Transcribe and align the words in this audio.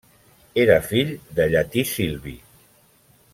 Era 0.61 0.77
fill 0.87 1.11
de 1.41 1.47
Llatí 1.51 1.85
Silvi. 1.91 2.35